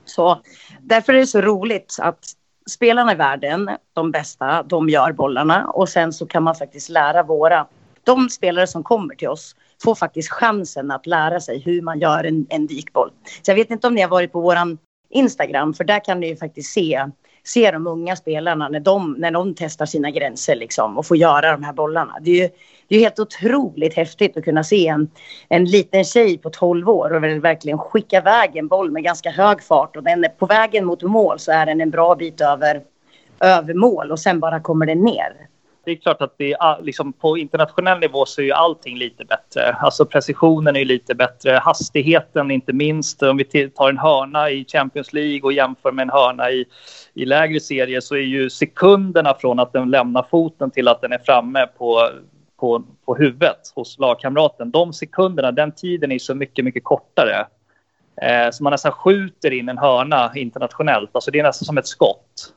[0.05, 0.39] Så
[0.81, 2.25] därför är det så roligt att
[2.71, 7.23] spelarna i världen, de bästa, de gör bollarna och sen så kan man faktiskt lära
[7.23, 7.67] våra,
[8.05, 12.25] de spelare som kommer till oss, får faktiskt chansen att lära sig hur man gör
[12.25, 13.11] en, en dykboll.
[13.43, 14.79] Så jag vet inte om ni har varit på våran
[15.11, 17.07] Instagram, för där kan ni ju faktiskt se
[17.49, 21.53] se de unga spelarna när de, när de testar sina gränser liksom, och får göra
[21.53, 22.19] de här bollarna.
[22.21, 22.49] Det är, ju,
[22.89, 25.11] det är helt otroligt häftigt att kunna se en,
[25.49, 29.63] en liten tjej på 12 år och verkligen skicka iväg en boll med ganska hög
[29.63, 32.83] fart och den är på vägen mot mål så är den en bra bit över,
[33.41, 35.49] över mål och sen bara kommer den ner
[35.89, 39.25] det är klart att det är, liksom, på internationell nivå så är ju allting lite
[39.25, 39.73] bättre.
[39.73, 43.23] Alltså precisionen är lite bättre, hastigheten inte minst.
[43.23, 46.65] Om vi tar en hörna i Champions League och jämför med en hörna i,
[47.15, 51.13] i lägre serier så är ju sekunderna från att den lämnar foten till att den
[51.13, 52.11] är framme på,
[52.61, 54.71] på, på huvudet hos lagkamraten.
[54.71, 57.47] De sekunderna, den tiden är så mycket, mycket kortare.
[58.23, 61.11] Eh, så man nästan skjuter in en hörna internationellt.
[61.13, 62.55] Alltså det är nästan som ett skott.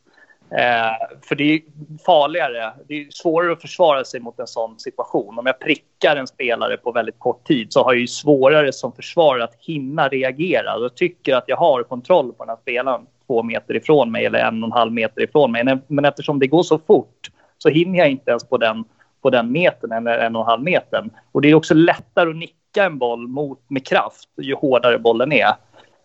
[0.58, 1.62] Eh, för det är
[2.06, 2.74] farligare.
[2.88, 5.40] Det är svårare att försvara sig mot en sån situation.
[5.40, 8.92] Om jag prickar en spelare på väldigt kort tid så har jag ju svårare som
[8.92, 10.80] försvarare att hinna reagera.
[10.80, 14.40] Då tycker att jag har kontroll på den här spelaren två meter ifrån mig eller
[14.40, 15.80] en och en halv meter ifrån mig.
[15.88, 18.84] Men eftersom det går så fort så hinner jag inte ens på den,
[19.22, 21.10] på den metern eller en och en halv metern.
[21.32, 25.32] Och det är också lättare att nicka en boll mot, med kraft ju hårdare bollen
[25.32, 25.54] är.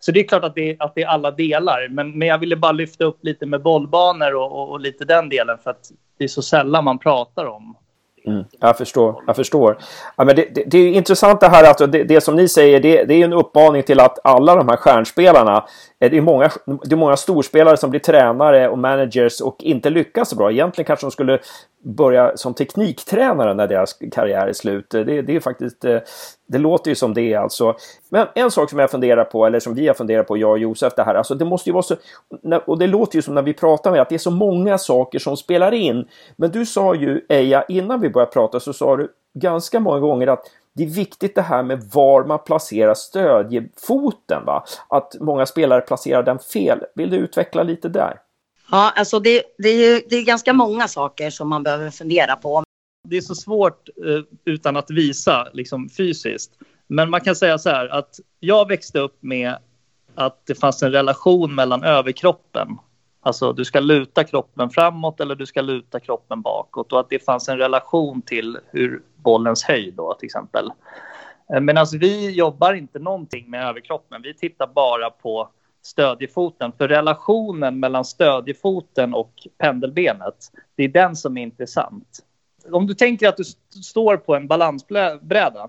[0.06, 1.88] Så det är klart att det är, att det är alla delar.
[1.90, 5.28] Men, men jag ville bara lyfta upp lite med bollbanor och, och, och lite den
[5.28, 7.76] delen för att det är så sällan man pratar om.
[8.26, 9.22] Mm, jag förstår.
[9.26, 9.78] Jag förstår.
[10.16, 12.80] Ja, men det, det, det är intressant det här att det, det som ni säger,
[12.80, 15.56] det, det är en uppmaning till att alla de här stjärnspelarna,
[16.00, 16.50] eh, det är, många,
[16.84, 20.52] det är många storspelare som blir tränare och managers och inte lyckas så bra.
[20.52, 21.38] Egentligen kanske de skulle
[21.86, 24.90] börja som tekniktränare när deras karriär är slut.
[24.90, 25.98] Det, det är faktiskt, eh,
[26.46, 27.76] det låter ju som det är alltså.
[28.08, 30.58] Men en sak som jag funderar på, eller som vi har funderat på, jag och
[30.58, 31.96] Josef, det här, alltså det måste ju vara så,
[32.66, 35.18] och det låter ju som när vi pratar med att det är så många saker
[35.18, 36.08] som spelar in.
[36.36, 40.26] Men du sa ju, Eja, innan vi började prata så sa du ganska många gånger
[40.26, 44.44] att det är viktigt det här med var man placerar stödjefoten.
[44.46, 44.64] Va?
[44.88, 46.84] Att många spelare placerar den fel.
[46.94, 48.20] Vill du utveckla lite där?
[48.70, 52.64] Ja, alltså det, det, är, det är ganska många saker som man behöver fundera på.
[53.08, 56.52] Det är så svårt eh, utan att visa liksom, fysiskt.
[56.86, 59.56] Men man kan säga så här att jag växte upp med
[60.14, 62.68] att det fanns en relation mellan överkroppen.
[63.20, 67.24] Alltså du ska luta kroppen framåt eller du ska luta kroppen bakåt och att det
[67.24, 70.70] fanns en relation till hur bollens höjd då till exempel.
[71.54, 74.22] Eh, medan vi jobbar inte någonting med överkroppen.
[74.22, 75.48] Vi tittar bara på
[75.86, 76.72] stödjefoten.
[76.78, 82.18] För relationen mellan stödjefoten och pendelbenet, det är den som är intressant.
[82.70, 85.68] Om du tänker att du st står på en balansbräda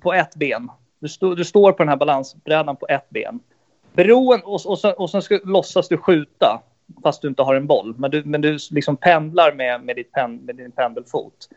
[0.00, 0.70] på ett ben.
[0.98, 3.40] Du, st du står på den här balansbrädan på ett ben.
[3.92, 6.62] Beroen, och, och, och sen ska, låtsas du skjuta
[7.02, 7.94] fast du inte har en boll.
[7.98, 11.48] Men du, men du liksom pendlar med, med, ditt pen, med din pendelfot.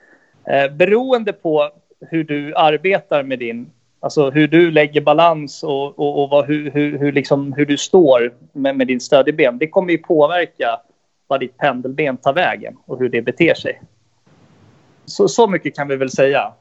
[0.43, 6.23] Eh, beroende på hur du arbetar med din Alltså hur du lägger balans och, och,
[6.23, 9.57] och vad, hur, hur, hur, liksom, hur du står med, med din stödjeben.
[9.57, 10.79] Det kommer ju påverka
[11.27, 13.81] vad ditt pendelben tar vägen och hur det beter sig.
[15.05, 16.53] Så, så mycket kan vi väl säga.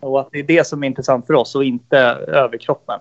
[0.00, 3.00] Och att det är det som är intressant för oss och inte överkroppen.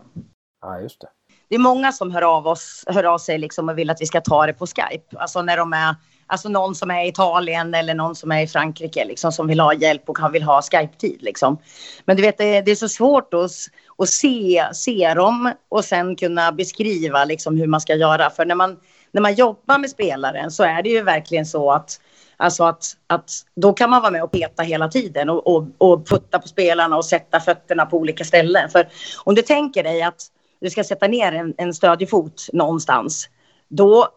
[0.61, 1.07] Ja, just det.
[1.49, 4.05] Det är många som hör av, oss, hör av sig liksom och vill att vi
[4.05, 5.17] ska ta det på Skype.
[5.17, 5.95] Alltså när de är
[6.31, 9.59] Alltså någon som är i Italien eller någon som är i Frankrike liksom, som vill
[9.59, 11.17] ha hjälp och vill ha Skype-tid.
[11.21, 11.57] Liksom.
[12.05, 13.51] Men du vet, det, det är så svårt att,
[13.97, 18.29] att se, se dem och sen kunna beskriva liksom, hur man ska göra.
[18.29, 18.77] För när man,
[19.11, 21.99] när man jobbar med spelaren så är det ju verkligen så att
[22.37, 26.07] Alltså att, att då kan man vara med och peta hela tiden och, och, och
[26.07, 28.69] putta på spelarna och sätta fötterna på olika ställen.
[28.69, 28.87] För
[29.23, 30.21] om du tänker dig att
[30.61, 33.29] du ska sätta ner en, en stödjefot någonstans,
[33.67, 34.07] då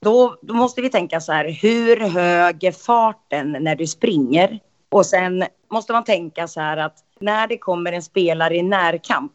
[0.00, 4.60] då, då måste vi tänka så här, hur hög är farten när du springer?
[4.90, 9.32] Och sen måste man tänka så här att när det kommer en spelare i närkamp,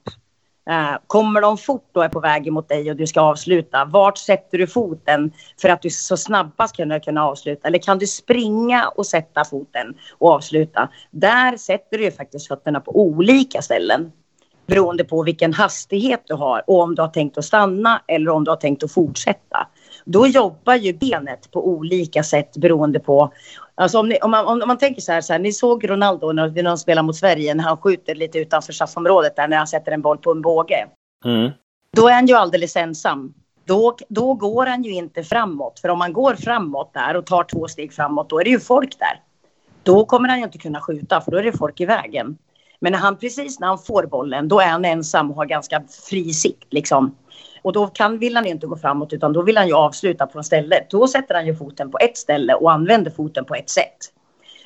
[0.69, 4.17] eh, kommer de fort och är på väg mot dig och du ska avsluta, vart
[4.17, 7.67] sätter du foten för att du så snabbast ska kunna avsluta?
[7.67, 10.89] Eller kan du springa och sätta foten och avsluta?
[11.12, 14.12] Där sätter du ju faktiskt fötterna på olika ställen
[14.65, 18.43] beroende på vilken hastighet du har och om du har tänkt att stanna eller om
[18.43, 19.67] du har tänkt att fortsätta.
[20.06, 23.34] Då jobbar ju benet på olika sätt beroende på
[23.76, 26.32] Alltså om, ni, om, man, om, man tänker så här, så här, ni såg Ronaldo
[26.32, 29.68] när, när de spelar mot Sverige när han skjuter lite utanför straffområdet där när han
[29.68, 30.88] sätter en boll på en båge.
[31.26, 31.52] Mm.
[31.96, 33.34] Då är han ju alldeles ensam.
[33.66, 35.80] Då, då går han ju inte framåt.
[35.80, 38.60] För om man går framåt där och tar två steg framåt, då är det ju
[38.60, 39.22] folk där.
[39.84, 42.38] Då kommer han ju inte kunna skjuta, för då är det folk i vägen.
[42.80, 45.84] Men när han precis när han får bollen, då är han ensam och har ganska
[46.10, 46.74] fri sikt.
[46.74, 47.16] Liksom.
[47.63, 50.43] Och då kan, vill han inte gå framåt utan då vill han ju avsluta på
[50.43, 50.89] stället.
[50.89, 53.97] Då sätter han ju foten på ett ställe och använder foten på ett sätt.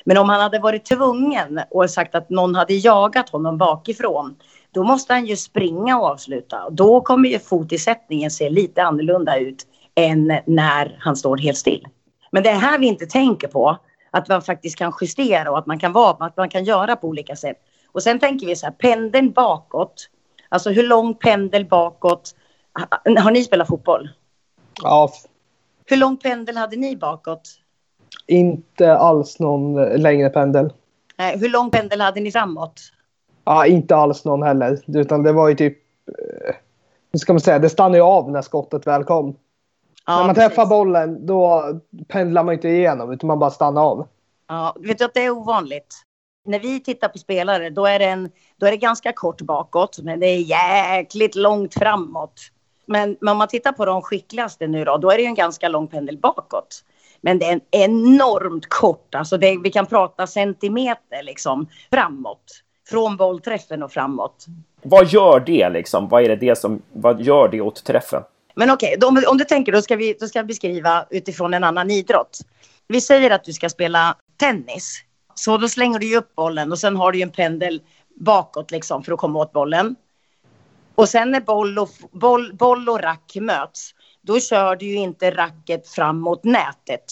[0.04, 4.36] Men om han hade varit tvungen och sagt att någon hade jagat honom bakifrån,
[4.72, 6.70] då måste han ju springa och avsluta.
[6.70, 11.86] Då kommer ju fotisättningen se lite annorlunda ut än när han står helt still.
[12.30, 13.76] Men det är här vi inte tänker på,
[14.10, 17.08] att man faktiskt kan justera och att man kan, vara, att man kan göra på
[17.08, 17.56] olika sätt.
[17.92, 20.08] Och sen tänker vi så här, pendeln bakåt.
[20.48, 22.34] Alltså hur lång pendel bakåt.
[23.18, 24.08] Har ni spelat fotboll?
[24.82, 25.10] Ja,
[25.86, 27.42] Hur lång pendel hade ni bakåt?
[28.26, 30.72] inte alls någon längre pendel.
[31.16, 32.80] Nej, hur lång pendel hade ni framåt?
[33.44, 34.78] Ja, inte alls någon heller.
[34.86, 35.78] Utan det var ju typ...
[36.08, 36.54] eh,
[37.12, 37.58] Hur ska man säga?
[37.58, 39.36] Det stannar ju av när skottet väl kom.
[40.06, 40.48] Ja, när man precis.
[40.48, 41.64] träffar bollen då
[42.08, 44.06] pendlar man inte igenom utan man bara stannar av.
[44.48, 45.94] Ja, vet du att det är ovanligt?
[46.44, 49.98] När vi tittar på spelare då är, det en, då är det ganska kort bakåt
[50.02, 52.40] men det är jäkligt långt framåt.
[52.88, 55.34] Men, men om man tittar på de skickligaste nu då, då är det ju en
[55.34, 56.84] ganska lång pendel bakåt.
[57.20, 62.62] Men det är en enormt kort, alltså det, vi kan prata centimeter liksom framåt.
[62.90, 64.46] Från bollträffen och framåt.
[64.82, 66.08] Vad gör det liksom?
[66.08, 68.22] Vad är det, det som, vad gör det åt träffen?
[68.54, 71.54] Men okej, då- om, om du tänker då ska, vi, då ska jag beskriva utifrån
[71.54, 72.38] en annan idrott.
[72.88, 75.04] Vi säger att du ska spela tennis.
[75.34, 77.82] Så då slänger du upp bollen och sen har du en pendel
[78.20, 79.96] bakåt liksom för att komma åt bollen.
[80.98, 85.30] Och sen när boll och, boll, boll och rack möts, då kör du ju inte
[85.30, 87.04] racket fram mot nätet.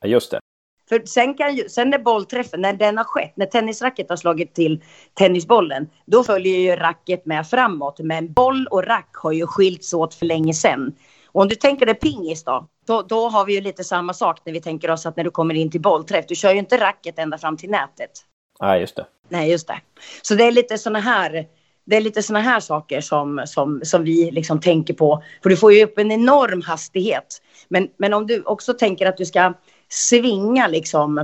[0.00, 0.40] Ja, just det.
[0.88, 4.54] För sen, kan ju, sen när bollträffen, när den har skett, när tennisracket har slagit
[4.54, 4.82] till
[5.14, 7.98] tennisbollen, då följer ju racket med framåt.
[7.98, 10.94] Men boll och rack har ju skilts åt för länge sedan.
[11.26, 14.40] Och om du tänker dig pingis då, då, då har vi ju lite samma sak
[14.44, 16.80] när vi tänker oss att när du kommer in till bollträff, du kör ju inte
[16.80, 18.10] racket ända fram till nätet.
[18.58, 19.06] Ja, just det.
[19.28, 19.80] Nej, just det.
[20.22, 21.46] Så det är lite såna här,
[21.84, 25.22] det är lite såna här saker som, som, som vi liksom tänker på.
[25.42, 27.42] För du får ju upp en enorm hastighet.
[27.68, 29.52] Men, men om du också tänker att du ska
[29.88, 31.18] svinga liksom.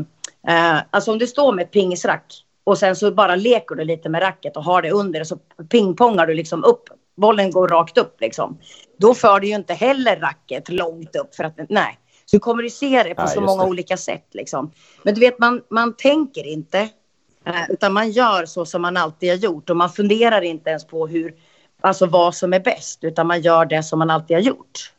[0.49, 4.09] Eh, alltså om du står med ett pingisrack och sen så bara leker du lite
[4.09, 5.37] med racket och har det under så
[5.71, 6.83] pingpongar du liksom upp.
[7.17, 8.59] Bollen går rakt upp liksom.
[8.99, 11.99] Då för du ju inte heller racket långt upp för att nej.
[12.25, 13.69] Så du kommer ju se det på Ja, så många det.
[13.69, 14.71] olika sätt liksom.
[15.03, 16.89] Men du vet man, man tänker inte
[17.69, 21.07] Utan man gör så som man alltid har gjort och man funderar inte ens på
[21.07, 21.35] hur,
[21.81, 24.93] alltså vad som är bäst utan man gör det som man alltid har gjort.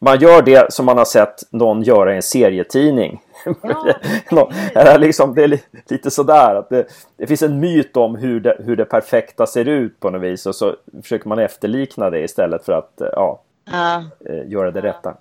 [0.00, 3.22] Man gör det som man har sett någon göra i en serietidning.
[3.62, 4.50] Ja.
[4.74, 6.86] Eller liksom, det är li- lite sådär att det,
[7.16, 10.46] det finns en myt om hur det, hur det perfekta ser ut på något vis
[10.46, 14.04] och så försöker man efterlikna det istället för att eh, ja, Ja.
[14.30, 15.16] eh, göra det rätta.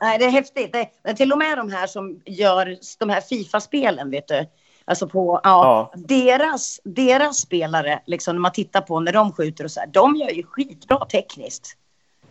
[0.00, 0.72] nej, det är häftigt.
[1.04, 4.46] Det, till och med de här som gör de här Fifa-spelen, vet du.
[4.84, 9.70] Alltså på, ja, Deras, deras spelare, liksom när man tittar på när de skjuter och
[9.70, 11.76] så här, de gör ju skitbra tekniskt.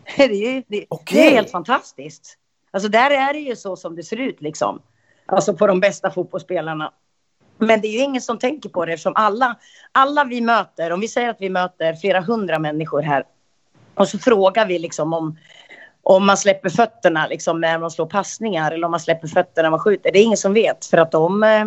[0.16, 1.26] Det är, ju, det, det Okej.
[1.26, 2.38] är helt fantastiskt.
[2.70, 4.82] Alltså där är det ju så som det ser ut liksom.
[5.26, 6.92] Alltså på de bästa fotbollsspelarna.
[7.58, 9.56] Men det är ju ingen som tänker på det eftersom alla,
[9.92, 13.24] alla vi möter, om vi säger att vi möter flera hundra människor här
[13.94, 15.38] och så frågar vi liksom om,
[16.02, 19.70] om man släpper fötterna liksom när man slår passningar eller om man släpper fötterna när
[19.70, 20.12] man skjuter.
[20.12, 21.64] Det är ingen som vet för att de, eh,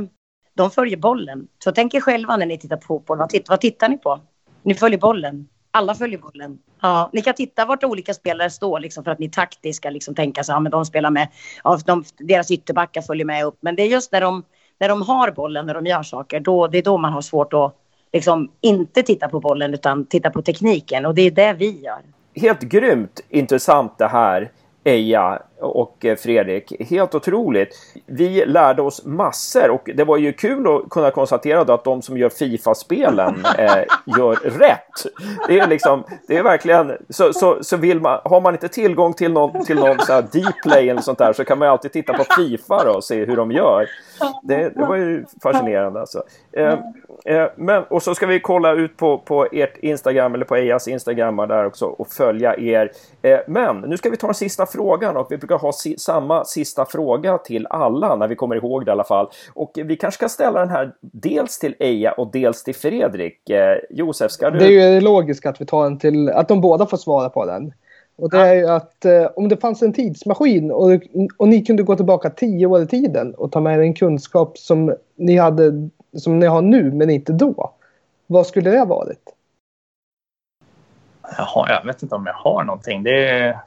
[0.58, 1.48] de följer bollen.
[1.64, 3.18] Så tänk er själva när ni tittar på fotboll.
[3.18, 4.20] Vad, titt, vad tittar ni på?
[4.64, 5.48] Ni följer bollen.
[5.72, 6.60] Alla följer bollen.
[6.82, 10.16] Ja, ni kan titta vart olika spelare står liksom för att ni taktiskt ska liksom
[10.16, 11.28] tänka så ja, men de spelar med,
[11.64, 13.58] ja, de, deras ytterbackar följer med upp.
[13.62, 14.44] Men det är just när de,
[14.80, 17.54] när de har bollen, när de gör saker, då, det är då man har svårt
[17.54, 17.76] att
[18.14, 22.02] liksom inte titta på bollen utan titta på tekniken och det är det vi gör.
[22.36, 24.52] Helt grymt intressant det här,
[24.84, 26.90] Eja och eh, Fredrik.
[26.90, 27.70] Helt otroligt.
[28.06, 32.18] Vi lärde oss massor och det var ju kul att kunna konstatera att de som
[32.18, 33.84] gör Fifa-spelen eh,
[34.18, 35.14] gör rätt.
[35.48, 39.14] Det är liksom, det är verkligen, så, så, så vill man, har man inte tillgång
[39.14, 41.72] till någon, till någon så här deep play eller sånt där så kan man ju
[41.72, 43.88] alltid titta på Fifa då och se hur de gör.
[44.44, 46.24] Det, det var ju fascinerande alltså.
[46.52, 46.80] Eh,
[47.26, 50.88] eh, men, och så ska vi kolla ut på, på ert Instagram eller på Ejas
[50.88, 52.92] Instagram där också och följa er.
[53.22, 56.46] Eh, men nu ska vi ta den sista frågan och vi brukar ha si samma
[56.46, 59.30] sista fråga till alla när vi kommer ihåg det i alla fall.
[59.54, 63.50] Och vi kanske ska ställa den här dels till Eja och dels till Fredrik.
[63.50, 64.60] Eh, Josef, ska du?
[64.60, 67.46] Det är ju logiskt att vi tar en till, att de båda får svara på
[67.46, 67.74] den.
[68.16, 71.02] Och det är ju att eh, om det fanns en tidsmaskin och,
[71.38, 74.58] och ni kunde gå tillbaka tio år i tiden och ta med er en kunskap
[74.58, 77.74] som ni hade, som ni har nu men inte då.
[78.28, 79.34] Vad skulle det ha varit?
[81.38, 83.04] Jaha, jag vet inte om jag har någonting.
[83.04, 83.60] Det är,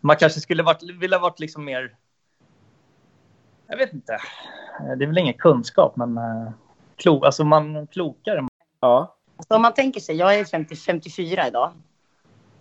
[0.00, 1.96] man kanske skulle varit, vilja varit liksom mer...
[3.66, 4.18] Jag vet inte.
[4.98, 6.50] Det är väl ingen kunskap, men uh,
[6.96, 8.46] klo, alltså man klokare.
[8.80, 9.16] Ja.
[9.48, 11.72] Så om man tänker sig, jag är 50, 54 idag.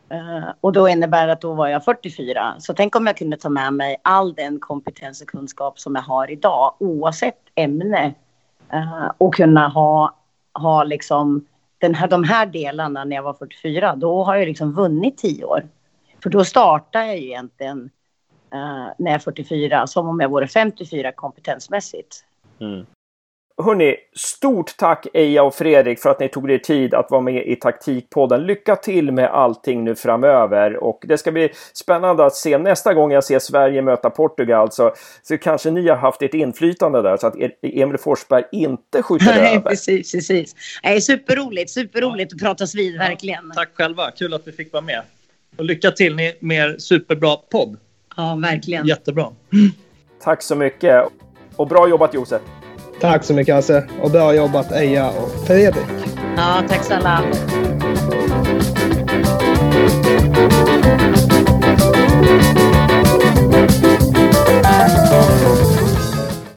[0.09, 2.55] Eh, och då innebär det att då var jag 44.
[2.59, 6.01] Så tänk om jag kunde ta med mig all den kompetens och kunskap som jag
[6.01, 8.13] har idag oavsett ämne.
[8.71, 10.15] eh, och kunna ha,
[10.53, 11.45] ha liksom
[11.77, 13.95] den här, de här delarna när jag var 44.
[13.95, 15.67] Då har jag liksom vunnit 10 år.
[16.25, 17.89] För då startar jag ju egentligen
[18.53, 22.23] eh, när jag är 44 som om jag vore 54 kompetensmässigt.
[22.61, 22.85] Mm.
[23.63, 27.47] Hörni, stort tack Eja och Fredrik för att ni tog er tid att vara med
[27.47, 28.45] i Taktikpodden.
[28.45, 33.11] Lycka till med allting nu framöver och det ska bli spännande att se nästa gång
[33.11, 37.27] jag ser Sverige möta Portugal så, så kanske ni har haft ett inflytande där så
[37.27, 39.69] att Emil Forsberg inte skjuter Nej, över.
[39.69, 40.55] precis, precis.
[40.83, 43.51] Nej, superroligt, superroligt att pratas vid, verkligen.
[43.55, 45.01] Tack själva, kul att vi fick vara med.
[45.57, 47.77] Och lycka till med er superbra podd.
[48.17, 48.87] Ja, verkligen.
[48.87, 49.27] Jättebra.
[50.23, 51.03] Tack så mycket.
[51.55, 52.41] Och bra jobbat Josef.
[53.01, 53.89] Tack så mycket Hasse.
[54.01, 55.85] Och bra jobbat Eja och Fredrik.
[56.37, 57.23] Ja, tack snälla.